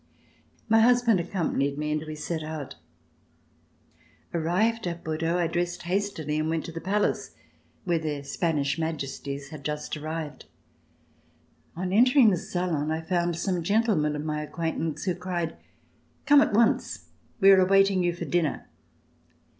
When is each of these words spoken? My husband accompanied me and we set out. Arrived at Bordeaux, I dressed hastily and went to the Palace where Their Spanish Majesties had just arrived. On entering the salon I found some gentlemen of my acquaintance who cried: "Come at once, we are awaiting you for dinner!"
My 0.67 0.79
husband 0.79 1.19
accompanied 1.19 1.77
me 1.77 1.91
and 1.91 2.03
we 2.07 2.15
set 2.15 2.41
out. 2.41 2.73
Arrived 4.33 4.87
at 4.87 5.03
Bordeaux, 5.03 5.37
I 5.37 5.45
dressed 5.45 5.83
hastily 5.83 6.39
and 6.39 6.49
went 6.49 6.65
to 6.65 6.71
the 6.71 6.81
Palace 6.81 7.35
where 7.83 7.99
Their 7.99 8.23
Spanish 8.23 8.79
Majesties 8.79 9.49
had 9.49 9.63
just 9.63 9.95
arrived. 9.95 10.45
On 11.75 11.93
entering 11.93 12.31
the 12.31 12.37
salon 12.37 12.89
I 12.89 13.01
found 13.01 13.35
some 13.35 13.61
gentlemen 13.61 14.15
of 14.15 14.25
my 14.25 14.41
acquaintance 14.41 15.03
who 15.03 15.13
cried: 15.13 15.55
"Come 16.25 16.41
at 16.41 16.51
once, 16.53 17.09
we 17.39 17.51
are 17.51 17.59
awaiting 17.61 18.01
you 18.01 18.15
for 18.15 18.25
dinner!" 18.25 18.67